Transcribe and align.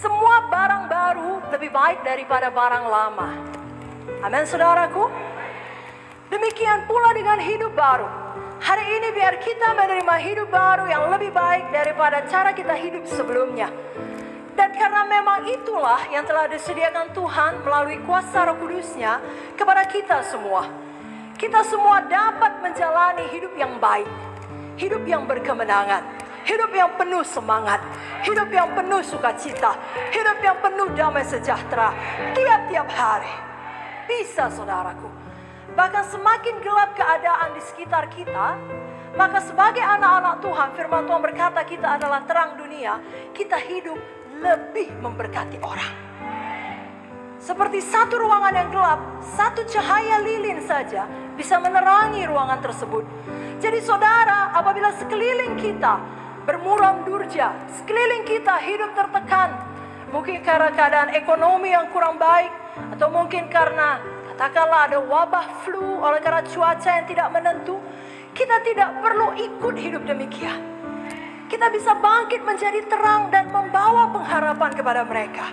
Semua 0.00 0.48
barang 0.48 0.84
baru 0.88 1.32
lebih 1.52 1.68
baik 1.68 2.00
daripada 2.00 2.48
barang 2.48 2.84
lama. 2.88 3.28
Amin 4.24 4.48
saudaraku. 4.48 5.04
Demikian 6.32 6.88
pula 6.88 7.12
dengan 7.12 7.36
hidup 7.36 7.76
baru. 7.76 8.08
Hari 8.62 8.84
ini 8.88 9.08
biar 9.12 9.36
kita 9.42 9.74
menerima 9.76 10.16
hidup 10.22 10.48
baru 10.48 10.88
yang 10.88 11.12
lebih 11.12 11.34
baik 11.34 11.68
daripada 11.74 12.24
cara 12.24 12.56
kita 12.56 12.72
hidup 12.72 13.04
sebelumnya. 13.10 13.68
Dan 14.56 14.72
karena 14.72 15.04
memang 15.04 15.44
itulah 15.50 16.00
yang 16.08 16.24
telah 16.24 16.48
disediakan 16.48 17.12
Tuhan 17.12 17.60
melalui 17.60 18.00
kuasa 18.06 18.48
roh 18.48 18.56
kudusnya 18.56 19.20
kepada 19.58 19.84
kita 19.90 20.24
semua. 20.24 20.70
Kita 21.36 21.60
semua 21.66 22.06
dapat 22.06 22.62
menjalani 22.62 23.28
hidup 23.34 23.52
yang 23.58 23.76
baik. 23.82 24.08
Hidup 24.78 25.02
yang 25.04 25.26
berkemenangan. 25.26 26.21
Hidup 26.42 26.70
yang 26.74 26.90
penuh 26.98 27.22
semangat. 27.22 27.78
Hidup 28.26 28.50
yang 28.50 28.74
penuh 28.74 29.02
sukacita. 29.02 29.78
Hidup 30.10 30.38
yang 30.42 30.58
penuh 30.58 30.90
damai 30.94 31.22
sejahtera. 31.22 31.94
Tiap-tiap 32.34 32.88
hari. 32.90 33.32
Bisa 34.10 34.50
saudaraku. 34.50 35.06
Bahkan 35.72 36.04
semakin 36.12 36.60
gelap 36.60 36.92
keadaan 36.92 37.56
di 37.56 37.62
sekitar 37.64 38.10
kita, 38.12 38.60
maka 39.16 39.40
sebagai 39.40 39.80
anak-anak 39.80 40.44
Tuhan, 40.44 40.68
firman 40.76 41.08
Tuhan 41.08 41.22
berkata 41.24 41.60
kita 41.64 41.96
adalah 41.96 42.20
terang 42.28 42.60
dunia, 42.60 43.00
kita 43.32 43.56
hidup 43.56 43.96
lebih 44.36 44.92
memberkati 45.00 45.56
orang. 45.64 45.92
Seperti 47.42 47.82
satu 47.82 48.22
ruangan 48.22 48.54
yang 48.54 48.68
gelap, 48.70 49.00
satu 49.34 49.66
cahaya 49.66 50.22
lilin 50.22 50.62
saja 50.62 51.08
bisa 51.34 51.58
menerangi 51.58 52.22
ruangan 52.28 52.60
tersebut. 52.62 53.02
Jadi 53.58 53.82
saudara, 53.82 54.54
apabila 54.54 54.94
sekeliling 54.94 55.58
kita 55.58 56.21
bermuram 56.44 57.06
durja, 57.06 57.54
sekeliling 57.78 58.26
kita 58.26 58.58
hidup 58.62 58.94
tertekan, 58.94 59.56
mungkin 60.10 60.42
karena 60.42 60.70
keadaan 60.74 61.10
ekonomi 61.14 61.70
yang 61.70 61.90
kurang 61.90 62.18
baik, 62.18 62.50
atau 62.94 63.08
mungkin 63.08 63.46
karena 63.52 64.02
Katakanlah 64.32 64.88
ada 64.88 64.98
wabah 64.98 65.60
flu 65.60 66.00
oleh 66.00 66.16
karena 66.24 66.40
cuaca 66.40 66.88
yang 66.88 67.04
tidak 67.04 67.28
menentu. 67.36 67.76
Kita 68.32 68.64
tidak 68.64 69.04
perlu 69.04 69.36
ikut 69.36 69.76
hidup 69.76 70.08
demikian. 70.08 70.56
Kita 71.52 71.68
bisa 71.68 71.94
bangkit 72.00 72.40
menjadi 72.40 72.80
terang 72.88 73.28
dan 73.28 73.52
membawa 73.52 74.08
pengharapan 74.08 74.72
kepada 74.72 75.04
mereka. 75.04 75.46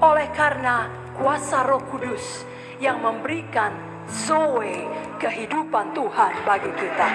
Oleh 0.00 0.24
karena 0.32 0.88
kuasa 1.14 1.68
roh 1.68 1.84
kudus 1.84 2.48
yang 2.80 2.96
memberikan 3.04 3.76
zoe 4.08 4.88
kehidupan 5.20 5.92
Tuhan 5.92 6.32
bagi 6.48 6.72
kita. 6.72 7.08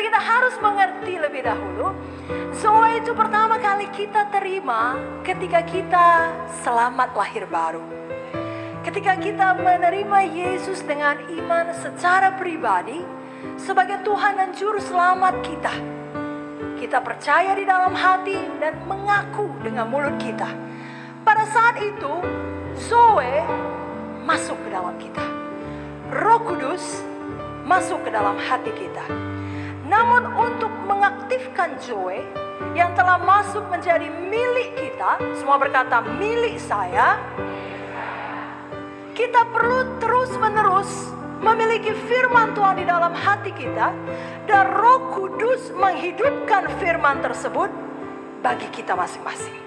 Tapi 0.00 0.08
kita 0.16 0.24
harus 0.32 0.56
mengerti 0.64 1.14
lebih 1.20 1.44
dahulu. 1.44 1.92
Zoe 2.56 3.04
itu 3.04 3.12
pertama 3.12 3.60
kali 3.60 3.84
kita 3.92 4.32
terima 4.32 4.96
ketika 5.20 5.60
kita 5.60 6.32
selamat 6.64 7.12
lahir 7.12 7.44
baru. 7.44 7.84
Ketika 8.80 9.20
kita 9.20 9.60
menerima 9.60 10.20
Yesus 10.24 10.80
dengan 10.88 11.20
iman 11.20 11.76
secara 11.84 12.32
pribadi 12.32 13.04
sebagai 13.60 14.00
Tuhan 14.00 14.40
dan 14.40 14.56
Juru 14.56 14.80
Selamat 14.80 15.36
kita, 15.44 15.74
kita 16.80 17.04
percaya 17.04 17.52
di 17.52 17.68
dalam 17.68 17.92
hati 17.92 18.40
dan 18.56 18.80
mengaku 18.88 19.52
dengan 19.60 19.84
mulut 19.84 20.16
kita. 20.16 20.48
Pada 21.28 21.44
saat 21.44 21.76
itu, 21.76 22.24
Zoe 22.88 23.44
masuk 24.24 24.56
ke 24.64 24.68
dalam 24.72 24.96
kita. 24.96 25.28
Roh 26.08 26.40
Kudus 26.40 27.04
masuk 27.68 28.00
ke 28.00 28.08
dalam 28.08 28.40
hati 28.40 28.72
kita. 28.72 29.04
Namun 29.90 30.22
untuk 30.38 30.70
mengaktifkan 30.86 31.74
Zoe 31.82 32.22
yang 32.78 32.94
telah 32.94 33.18
masuk 33.18 33.66
menjadi 33.66 34.06
milik 34.06 34.78
kita, 34.78 35.18
semua 35.34 35.58
berkata 35.58 35.98
milik 36.14 36.62
saya, 36.62 37.18
kita 39.18 39.50
perlu 39.50 39.98
terus-menerus 39.98 41.10
memiliki 41.42 41.90
firman 42.06 42.54
Tuhan 42.54 42.78
di 42.78 42.86
dalam 42.86 43.10
hati 43.10 43.50
kita 43.50 43.90
dan 44.46 44.64
Roh 44.78 45.10
Kudus 45.10 45.74
menghidupkan 45.74 46.70
firman 46.78 47.18
tersebut 47.18 47.68
bagi 48.46 48.70
kita 48.70 48.94
masing-masing. 48.94 49.58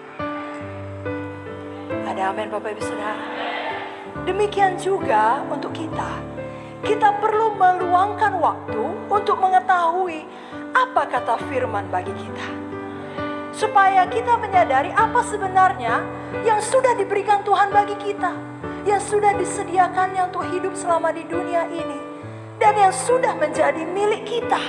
Ada 2.07 2.31
amin 2.31 2.47
Bapak 2.47 2.79
Ibu 2.79 2.83
Saudara. 2.87 3.19
Demikian 4.23 4.79
juga 4.79 5.43
untuk 5.51 5.75
kita. 5.75 6.07
Kita 6.85 7.19
perlu 7.19 7.42
meluangkan 7.55 8.37
waktu 8.41 8.83
untuk 9.07 9.37
mengetahui 9.39 10.25
apa 10.73 11.05
kata 11.07 11.37
firman 11.47 11.87
bagi 11.87 12.11
kita. 12.17 12.47
Supaya 13.53 14.09
kita 14.09 14.35
menyadari 14.41 14.89
apa 14.91 15.21
sebenarnya 15.21 16.01
yang 16.41 16.57
sudah 16.57 16.97
diberikan 16.97 17.45
Tuhan 17.45 17.69
bagi 17.69 17.93
kita 18.01 18.33
yang 18.83 18.99
sudah 18.99 19.37
disediakannya 19.37 20.27
untuk 20.27 20.43
hidup 20.49 20.73
selama 20.75 21.13
di 21.13 21.23
dunia 21.29 21.69
ini 21.69 21.99
dan 22.57 22.75
yang 22.75 22.91
sudah 22.91 23.37
menjadi 23.37 23.85
milik 23.85 24.25
kita 24.27 24.59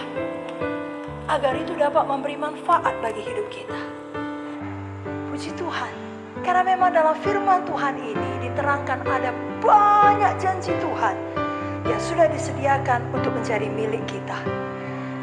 agar 1.26 1.56
itu 1.56 1.72
dapat 1.74 2.04
memberi 2.04 2.36
manfaat 2.36 2.94
bagi 3.00 3.24
hidup 3.24 3.48
kita. 3.48 3.80
Puji 5.32 5.50
Tuhan, 5.56 5.92
karena 6.44 6.62
memang 6.62 6.92
dalam 6.94 7.16
firman 7.24 7.64
Tuhan 7.66 7.96
ini 7.98 8.30
diterangkan 8.46 9.02
ada 9.02 9.32
banyak 9.58 10.32
janji 10.38 10.76
Tuhan 10.78 11.33
yang 11.84 12.00
sudah 12.00 12.26
disediakan 12.32 13.04
untuk 13.12 13.32
menjadi 13.36 13.68
milik 13.68 14.04
kita. 14.08 14.38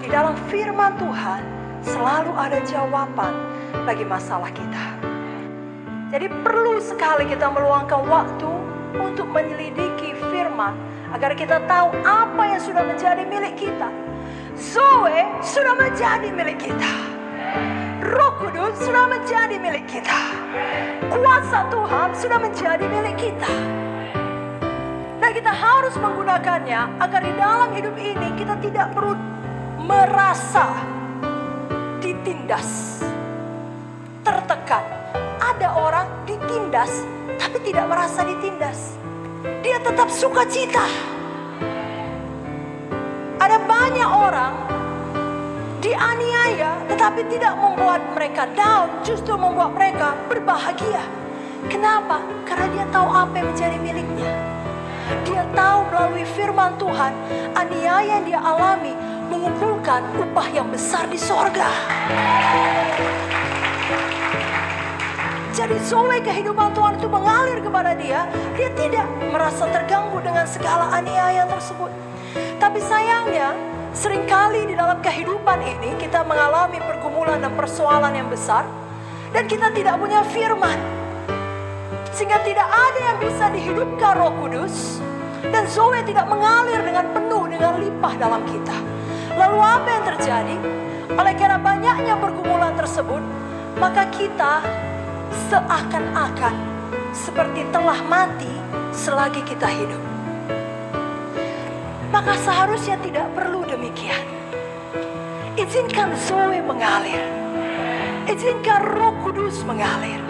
Di 0.01 0.07
dalam 0.09 0.38
firman 0.49 0.97
Tuhan 0.97 1.41
selalu 1.81 2.31
ada 2.38 2.61
jawaban 2.66 3.33
bagi 3.85 4.05
masalah 4.05 4.49
kita. 4.53 4.97
Jadi 6.11 6.27
perlu 6.44 6.77
sekali 6.83 7.25
kita 7.29 7.47
meluangkan 7.49 8.03
waktu 8.05 8.51
untuk 8.99 9.31
menyelidiki 9.31 10.13
firman 10.29 10.75
agar 11.16 11.33
kita 11.33 11.63
tahu 11.66 11.95
apa 12.03 12.44
yang 12.51 12.61
sudah 12.61 12.83
menjadi 12.83 13.23
milik 13.25 13.55
kita. 13.55 13.88
Zoe 14.59 15.23
sudah 15.39 15.73
menjadi 15.79 16.29
milik 16.29 16.59
kita. 16.59 16.91
Roh 18.11 18.35
Kudus 18.43 18.75
sudah 18.83 19.07
menjadi 19.07 19.55
milik 19.55 19.88
kita. 19.88 20.19
Kuasa 21.07 21.72
Tuhan 21.72 22.09
sudah 22.11 22.39
menjadi 22.43 22.85
milik 22.91 23.16
kita. 23.16 23.51
Dan 25.22 25.38
kita 25.38 25.54
harus 25.54 25.94
menggunakannya 26.02 26.98
agar 26.98 27.22
di 27.22 27.34
dalam 27.38 27.70
hidup 27.78 27.94
ini 27.94 28.34
kita 28.42 28.58
tidak 28.58 28.90
perlu 28.90 29.14
merasa 29.78 30.74
ditindas, 32.02 33.00
tertekan. 34.26 34.82
Ada 35.38 35.78
orang 35.78 36.26
ditindas 36.26 37.06
tapi 37.38 37.62
tidak 37.62 37.86
merasa 37.86 38.26
ditindas. 38.26 38.98
Dia 39.62 39.78
tetap 39.78 40.09
suka 40.09 40.42
cita. 40.50 40.90
Ada 43.38 43.62
banyak 43.62 44.09
orang 44.09 44.53
dianiaya 45.86 46.82
tetapi 46.90 47.30
tidak 47.30 47.53
membuat 47.62 48.02
mereka 48.18 48.50
down, 48.58 48.90
justru 49.06 49.38
membuat 49.38 49.78
mereka 49.78 50.18
berbahagia. 50.26 51.06
Kenapa? 51.70 52.26
Karena 52.50 52.66
dia 52.74 52.86
tahu 52.90 53.06
apa 53.06 53.34
yang 53.38 53.53
menjadi 53.53 53.78
miliknya. 53.78 54.60
Dia 55.27 55.44
tahu 55.51 55.79
melalui 55.91 56.25
firman 56.25 56.75
Tuhan, 56.79 57.13
aniaya 57.55 58.19
yang 58.19 58.23
dia 58.23 58.39
alami 58.39 58.94
mengumpulkan 59.31 60.03
upah 60.19 60.47
yang 60.51 60.67
besar 60.67 61.07
di 61.07 61.19
sorga. 61.19 61.72
Jadi 65.51 65.77
zoe 65.83 66.23
kehidupan 66.23 66.72
Tuhan 66.72 66.95
itu 66.95 67.07
mengalir 67.11 67.59
kepada 67.59 67.91
dia. 67.95 68.23
Dia 68.55 68.72
tidak 68.72 69.03
merasa 69.31 69.67
terganggu 69.67 70.23
dengan 70.23 70.47
segala 70.47 70.95
aniaya 70.95 71.43
tersebut. 71.43 71.91
Tapi 72.55 72.79
sayangnya 72.79 73.51
sering 73.91 74.23
kali 74.25 74.63
di 74.63 74.75
dalam 74.79 75.03
kehidupan 75.03 75.59
ini 75.59 75.99
kita 75.99 76.23
mengalami 76.23 76.79
pergumulan 76.79 77.43
dan 77.43 77.52
persoalan 77.59 78.16
yang 78.16 78.31
besar. 78.31 78.64
Dan 79.31 79.47
kita 79.47 79.72
tidak 79.75 79.99
punya 79.99 80.23
firman. 80.31 81.01
Sehingga 82.22 82.38
tidak 82.46 82.70
ada 82.70 83.00
yang 83.02 83.18
bisa 83.18 83.50
dihidupkan 83.50 84.14
roh 84.14 84.29
kudus. 84.38 85.02
Dan 85.41 85.66
zoe 85.66 86.06
tidak 86.06 86.29
mengalir 86.29 86.78
dengan 86.85 87.09
penuh 87.18 87.50
dengan 87.50 87.82
limpah 87.82 88.14
dalam 88.14 88.46
kita. 88.46 88.78
Lalu 89.41 89.58
apa 89.58 89.90
yang 89.90 90.03
terjadi? 90.06 90.56
Oleh 91.18 91.34
karena 91.34 91.58
banyaknya 91.58 92.14
pergumulan 92.22 92.78
tersebut, 92.78 93.26
maka 93.82 94.06
kita 94.14 94.62
seakan-akan 95.50 96.53
seperti 97.09 97.66
telah 97.73 97.97
mati 98.06 98.53
selagi 98.94 99.41
kita 99.41 99.66
hidup. 99.66 100.03
Maka 102.14 102.38
seharusnya 102.38 103.02
tidak 103.02 103.34
perlu 103.34 103.66
demikian. 103.66 104.22
Izinkan 105.58 106.14
Zoe 106.29 106.62
mengalir. 106.62 107.26
Izinkan 108.29 108.94
roh 108.94 109.17
kudus 109.26 109.66
mengalir. 109.66 110.22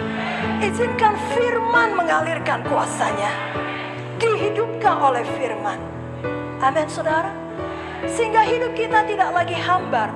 Izinkan 0.62 1.18
firman 1.34 1.98
mengalirkan 1.98 2.62
kuasanya. 2.70 3.34
Dihidupkan 4.22 5.02
oleh 5.02 5.26
firman. 5.38 5.82
Amin 6.62 6.86
saudara. 6.86 7.34
Sehingga 8.06 8.46
hidup 8.46 8.78
kita 8.78 9.02
tidak 9.10 9.34
lagi 9.34 9.58
hambar. 9.58 10.14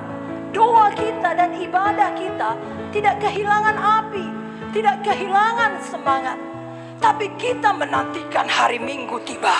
Doa 0.54 0.94
kita 0.94 1.34
dan 1.34 1.50
ibadah 1.58 2.14
kita 2.14 2.54
tidak 2.94 3.18
kehilangan 3.18 3.76
api 3.76 4.36
tidak 4.76 5.00
kehilangan 5.08 5.80
semangat. 5.80 6.36
Tapi 7.00 7.32
kita 7.40 7.72
menantikan 7.72 8.44
hari 8.44 8.76
Minggu 8.76 9.16
tiba. 9.24 9.56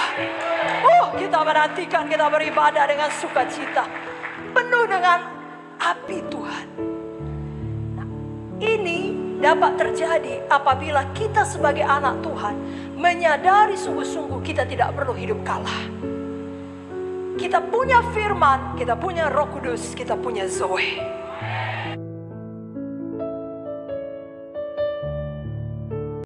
Oh, 0.84 1.08
kita 1.16 1.40
menantikan 1.40 2.04
kita 2.04 2.28
beribadah 2.28 2.84
dengan 2.84 3.08
sukacita. 3.12 3.84
Penuh 4.52 4.84
dengan 4.84 5.24
api 5.80 6.20
Tuhan. 6.28 6.95
Dapat 9.36 9.72
terjadi 9.76 10.48
apabila 10.48 11.12
kita 11.12 11.44
sebagai 11.44 11.84
anak 11.84 12.24
Tuhan 12.24 12.56
menyadari 12.96 13.76
sungguh-sungguh 13.76 14.40
kita 14.40 14.64
tidak 14.64 14.96
perlu 14.96 15.12
hidup 15.12 15.44
kalah. 15.44 15.84
Kita 17.36 17.60
punya 17.68 18.00
firman, 18.16 18.80
kita 18.80 18.96
punya 18.96 19.28
roh 19.28 19.44
kudus, 19.52 19.92
kita 19.92 20.16
punya 20.16 20.48
Zoe. 20.48 20.96